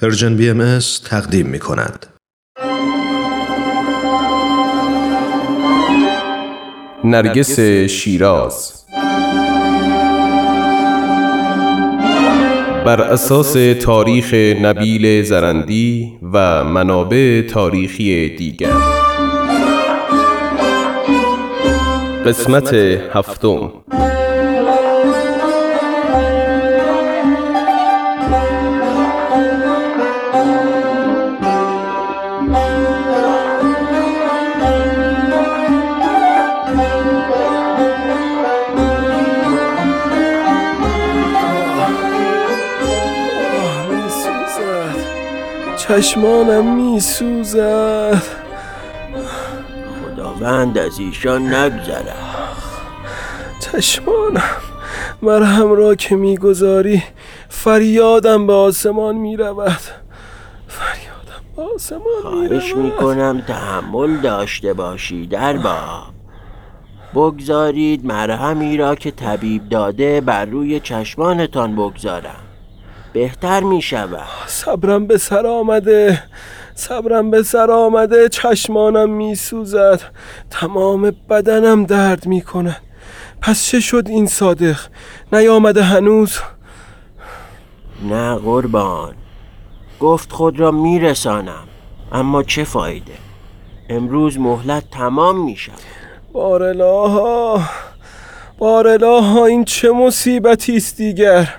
[0.00, 2.06] پرژن بی ام تقدیم می کند.
[7.04, 8.84] نرگس شیراز.
[12.86, 13.52] بر اساس
[13.82, 18.72] تاریخ نبیل زرندی و منابع تاریخی دیگر.
[22.26, 23.72] قسمت هفتم.
[45.90, 48.22] چشمانم می سوزد
[50.02, 52.14] خداوند از ایشان نگذره.
[53.60, 54.42] چشمانم
[55.22, 57.02] مرهم را که می‌گذاری
[57.48, 59.80] فریادم به آسمان می رود
[60.68, 66.02] فریادم به آسمان می خواهش می‌کنم تحمل داشته باشی در با.
[67.14, 72.49] بگذارید مرهمی را که طبیب داده بر روی چشمانتان بگذارم.
[73.12, 74.28] بهتر می شود.
[74.46, 76.22] صبرم به سر آمده.
[76.74, 78.28] صبرم به سر آمده.
[78.28, 80.00] چشمانم می سوزد.
[80.50, 82.82] تمام بدنم درد می کند.
[83.40, 84.80] پس چه شد این صادق؟
[85.32, 86.38] نیامده هنوز؟
[88.08, 89.14] نه قربان.
[90.00, 91.68] گفت خود را میرسانم
[92.12, 93.12] اما چه فایده؟
[93.88, 95.74] امروز مهلت تمام می شود.
[96.32, 97.60] بارلاها
[98.58, 101.54] بارلاها این چه مصیبتی است دیگر؟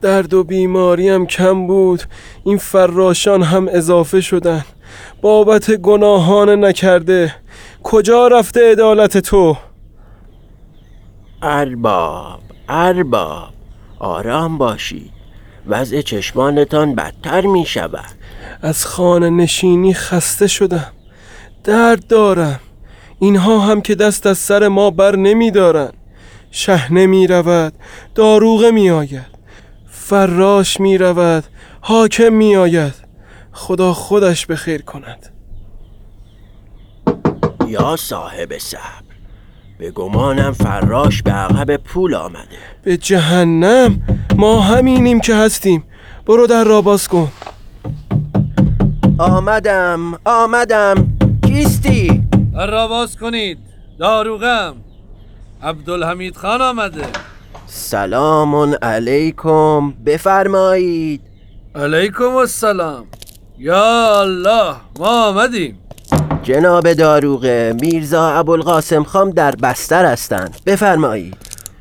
[0.00, 2.02] درد و بیماریم کم بود.
[2.44, 4.64] این فراشان هم اضافه شدن.
[5.20, 7.34] بابت گناهان نکرده.
[7.82, 9.56] کجا رفته عدالت تو؟
[11.42, 13.48] ارباب ارباب
[13.98, 15.10] آرام باشید
[15.66, 18.10] وضع چشمانتان بدتر می شود
[18.62, 20.92] از خانه نشینی خسته شدم.
[21.64, 22.60] درد دارم.
[23.18, 25.90] اینها هم که دست از سر ما بر نمی دارن
[26.50, 27.72] شهنه می رود
[28.14, 29.35] داروغه می آید
[30.08, 31.44] فراش می رود
[31.80, 32.94] حاکم می آید
[33.52, 35.32] خدا خودش به خیر کند.
[37.68, 38.80] یا صاحب صبر
[39.78, 42.58] به گمانم فراش به عقب پول آمده.
[42.82, 44.02] به جهنم؟
[44.36, 45.84] ما همینیم که هستیم.
[46.26, 47.32] برو در را باز کن.
[49.18, 51.08] آمدم آمدم.
[51.46, 52.22] کیستی؟
[52.54, 53.58] در را باز کنید.
[53.98, 54.76] داروغم.
[55.62, 57.06] عبدالحمید خان آمده.
[57.68, 59.90] سلام علیکم.
[59.90, 61.20] بفرمایید.
[61.74, 63.04] علیکم السلام.
[63.58, 65.78] یا الله ما آمدیم.
[66.42, 70.56] جناب داروغه میرزا ابوالقاسم خان در بستر هستند.
[70.66, 71.36] بفرمایید.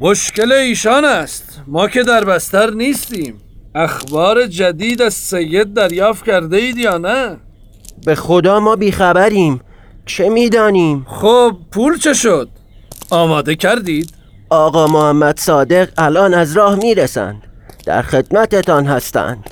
[0.00, 1.62] مشکل ایشان است.
[1.66, 3.40] ما که در بستر نیستیم.
[3.74, 7.36] اخبار جدید از سید دریافت کرده اید یا نه؟
[8.06, 9.60] به خدا ما بیخبریم.
[10.06, 12.48] چه می‌دانیم؟ خب پول چه شد؟
[13.10, 14.15] آماده کردید؟
[14.50, 17.42] آقا محمد صادق الان از راه می‌رسند.
[17.86, 19.50] در خدمتتان هستند.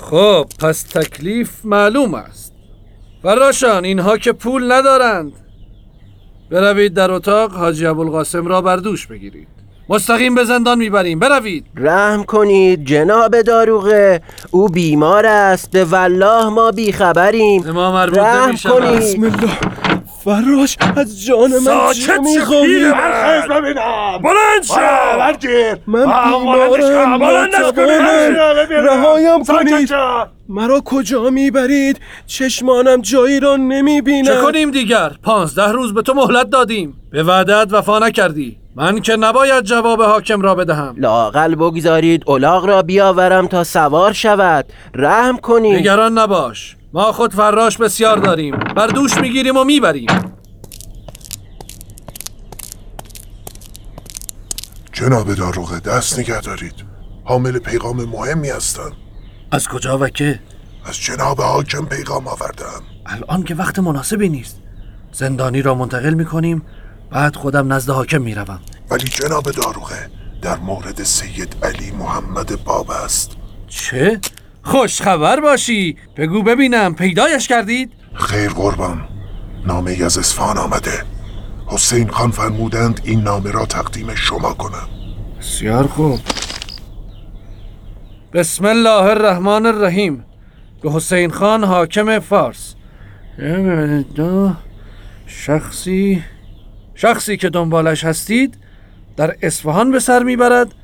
[0.00, 2.52] خب پس تکلیف معلوم است.
[3.22, 5.32] فراشان اینها که پول ندارند.
[6.50, 9.48] بروید در اتاق حاجی ابوالقاسم را بر دوش بگیرید.
[9.88, 11.18] مستقیم به زندان می‌بریم.
[11.18, 11.66] بروید.
[11.76, 15.70] رحم کنید جناب داروغه او بیمار است.
[15.70, 17.62] به والله ما بیخبریم.
[17.70, 18.56] مربوط رحم.
[18.56, 18.96] کنید.
[18.96, 19.81] بسم الله.
[20.24, 23.48] فراش از جان من چه شو، می‌خواهی پیرمرد.
[23.48, 24.18] ببینم.
[24.22, 24.74] بلند شو.
[25.86, 28.36] من بیمارم ناتوانم.
[28.70, 29.94] رهایم کنید.
[30.48, 36.50] مرا کجا می‌برید؟ چشمانم جایی را چه نمی‌بینم کنیم دیگر؟ پانزده روز به تو مهلت
[36.50, 37.02] دادیم.
[37.10, 38.58] به وعدت وفا نکردی.
[38.76, 40.94] من که نباید جواب حاکم را بدهم.
[40.98, 44.66] لاقل بگذارید الاغ را بیاورم تا سوار شود.
[44.94, 45.76] رحم کنید.
[45.76, 46.76] نگران نباش.
[46.94, 48.56] ما خود فراش بسیار داریم.
[48.56, 50.06] بر دوش می‌گیریم و می‌بریم.
[54.92, 56.74] جناب داروغه دست نگه دارید.
[57.24, 58.92] حامل پیغام مهمی هستم
[59.52, 60.40] از کجا و که؟
[60.84, 64.56] از جناب حاکم پیغام آوردم الان که وقت مناسبی نیست.
[65.12, 66.62] زندانی را منتقل می‌کنیم
[67.10, 68.60] بعد خودم نزد حاکم می‌روم.
[68.90, 70.10] ولی جناب داروغه
[70.42, 73.30] در مورد سید علی محمد باب است.
[73.68, 74.20] چه؟
[74.62, 75.96] خوش خبر باشی.
[76.16, 79.08] بگو ببینم پیدایش کردید؟ خیر قربان
[79.66, 81.02] نامه از اصفهان آمده.
[81.66, 84.88] حسین خان فرمودند این نامه را تقدیم شما کنم.
[85.40, 86.20] بسیار خوب.
[88.32, 90.24] بسم الله الرحمن الرحیم.
[90.82, 92.74] به حسین خان حاکم فارس.
[94.14, 94.52] دو
[95.26, 96.22] شخصی
[96.94, 98.58] شخصی که دنبالش هستید
[99.16, 100.74] در اصفهان به سر می‌برد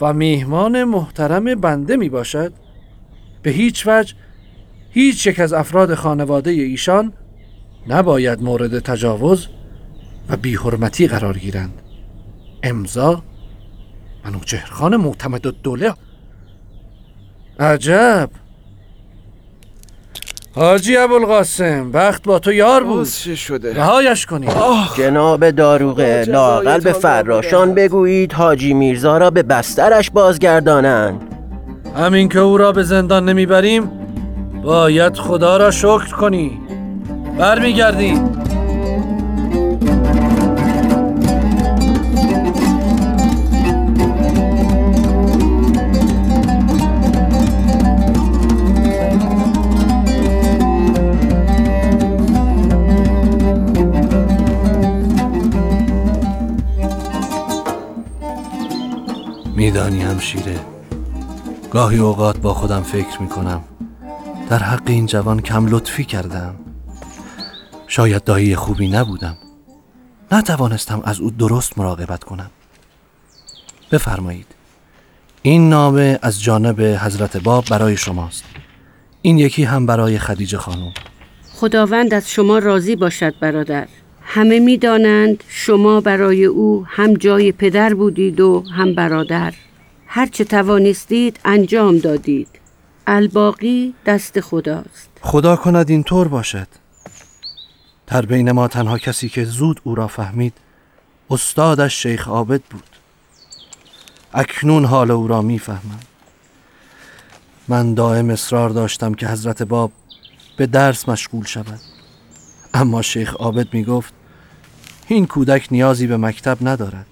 [0.00, 2.52] و میهمان محترم بنده می باشد
[3.46, 4.14] به هیچ وجه
[4.90, 7.12] هیچ یک از افراد خانواده ایشان
[7.88, 9.48] نباید مورد تجاوز
[10.28, 11.82] و بیحرمتی قرار گیرند.
[12.62, 13.22] امضا
[14.24, 15.94] منوچهر خان معتمد الدوله.
[17.60, 18.30] عجب!
[20.54, 23.08] حاجی ابوالقاسم وقت با تو یار بود.
[23.36, 24.50] شده؟ رهایش کنید
[24.96, 31.35] جناب داروغه لاقل به فراشان بگویید حاجی میرزا را به بسترش بازگردانند.
[31.96, 33.90] همین که او را به زندان نمی‌بریم
[34.62, 36.60] باید خدا را شکر کنی.
[37.38, 38.30] برمیگردیم
[59.56, 60.75] میدانی همشیره.
[61.76, 63.64] گاهی اوقات با خودم فکر می‌کنم.
[64.48, 66.54] در حق این جوان کم لطفی کردم.
[67.86, 69.36] شاید دایی خوبی نبودم.
[70.32, 72.50] نتوانستم از او درست مراقبت کنم.
[73.92, 74.46] بفرمایید.
[75.42, 78.44] این نامه از جانب حضرت باب برای شماست.
[79.22, 80.92] این یکی هم برای خدیجه خانم.
[81.52, 83.88] خداوند از شما راضی باشد برادر.
[84.22, 89.54] همه می دانند شما برای او هم جای پدر بودید و هم برادر.
[90.06, 92.48] هرچه توانستید انجام دادید.
[93.06, 95.08] الباقی دست خداست.
[95.20, 96.68] خدا کند این طور باشد.
[98.06, 100.52] در بین ما تنها کسی که زود او را فهمید
[101.30, 102.82] استادش شیخ عابد بود.
[104.34, 106.00] اکنون حال او را می‌فهمم.
[107.68, 109.92] من دائم اصرار داشتم که حضرت باب
[110.56, 111.80] به درس مشغول شود.
[112.74, 114.14] اما شیخ عابد می گفت
[115.08, 117.06] این کودک نیازی به مکتب ندارد.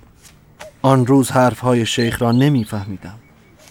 [0.85, 3.19] آن روز حرفهای شیخ را نمیفهمیدم.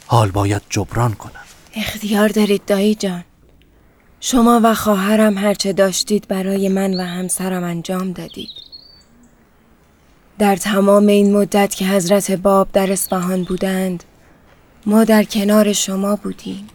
[0.07, 1.31] حال باید جبران کنم.
[1.75, 3.23] اختیار دارید دایی جان.
[4.19, 8.49] شما و خواهرم هرچه داشتید برای من و همسرم انجام دادید.
[10.39, 14.03] در تمام این مدت که حضرت باب در اصفهان بودند
[14.85, 16.67] ما در کنار شما بودیم.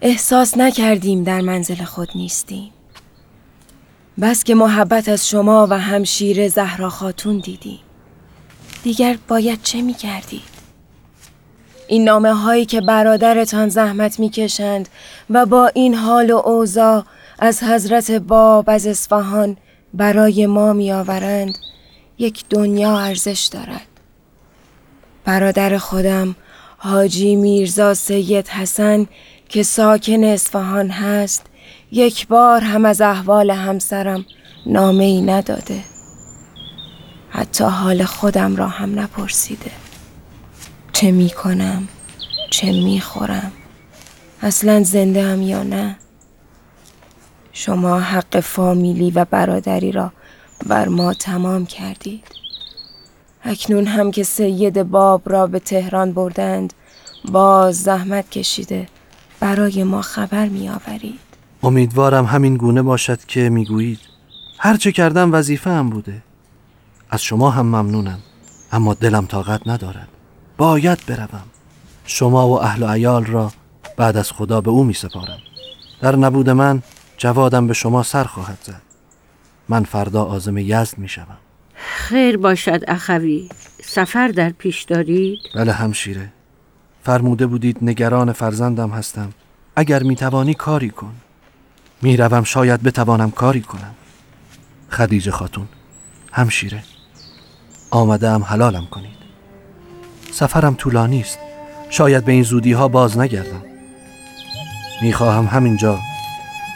[0.00, 2.70] احساس نکردیم در منزل خود نیستیم.
[4.20, 7.80] بس که محبت از شما و همشیر زهرا خاتون دیدیم.
[8.82, 10.52] دیگر باید چه می کردید؟
[11.88, 14.88] این نامه هایی که برادرتان زحمت می کشند
[15.30, 17.04] و با این حال و اوضاع
[17.38, 19.56] از حضرت باب از اصفهان
[19.94, 21.54] برای ما می آورند
[22.18, 23.86] یک دنیا ارزش دارد
[25.24, 26.36] برادر خودم
[26.78, 29.06] حاجی میرزا سید حسن
[29.48, 31.46] که ساکن اصفهان هست
[31.92, 34.24] یک بار هم از احوال همسرم
[34.66, 35.91] نامه ای نداده
[37.34, 39.70] حتی حال خودم را هم نپرسیده.
[40.92, 41.88] چه می کنم
[42.50, 43.52] چه می خورم
[44.42, 45.96] اصلا زنده هم یا نه؟
[47.52, 50.12] شما حق فامیلی و برادری را
[50.66, 52.24] بر ما تمام کردید.
[53.44, 56.72] اکنون هم که سید باب را به تهران بردند
[57.24, 58.88] باز زحمت کشیده
[59.40, 61.20] برای ما خبر می آورید
[61.62, 64.00] امیدوارم همین گونه باشد که می‌گویید.
[64.58, 66.22] هرچه کردم وظیفه هم بوده.
[67.12, 68.18] از شما هم ممنونم
[68.72, 70.08] اما دلم طاقت ندارد.
[70.56, 71.42] باید بروم.
[72.04, 73.52] شما و اهل و عیال را
[73.96, 75.38] بعد از خدا به او می سپارم
[76.00, 76.82] در نبود من
[77.16, 78.82] جوادم به شما سر خواهد زد.
[79.68, 81.36] من فردا آزم یزد می شوم
[81.74, 83.48] خیر باشد اخوی.
[83.84, 86.32] سفر در پیش دارید؟ بله همشیره.
[87.04, 89.32] فرموده بودید نگران فرزندم هستم.
[89.76, 91.14] اگر می توانی کاری کن.
[92.02, 93.94] می روم شاید بتوانم کاری کنم.
[94.90, 95.68] خدیجه خاتون
[96.32, 96.82] همشیره.
[97.92, 99.16] آمده هم حلالم کنید.
[100.32, 101.38] سفرم طولانی است.
[101.90, 103.62] شاید به این زودی ها باز نگردم.
[105.02, 105.98] می‌خواهم همینجا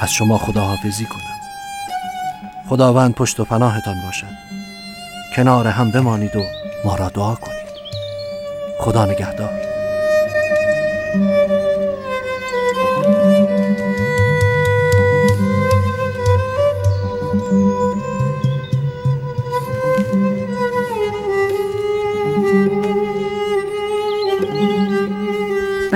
[0.01, 1.21] از شما خداحافظی کنم.
[2.69, 4.27] خداوند پشت و پناهتان باشد.
[5.37, 6.43] کنار هم بمانید و
[6.85, 7.67] ما را دعا کنید.
[8.81, 9.66] خدا نگهدار.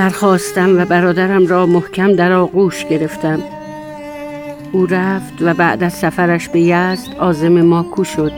[0.01, 3.39] برخواستم و برادرم را محکم در آغوش گرفتم.
[4.73, 8.33] او رفت و بعد از سفرش به یزد آزم ما کو شد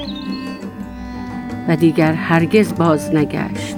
[1.68, 3.76] و دیگر هرگز باز نگشت.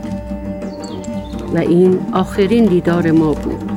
[1.55, 3.74] و این آخرین دیدار ما بود.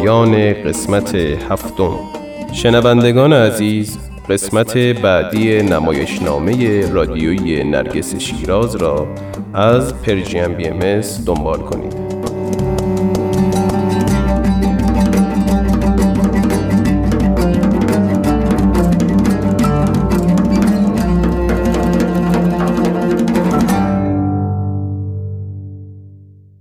[0.00, 1.98] پایان قسمت هفتم.
[2.52, 9.06] شنوندگان عزیز قسمت بعدی نمایشنامه رادیویی نرگس شیراز را
[9.54, 12.19] از پرژیم بی ام دنبال کنید.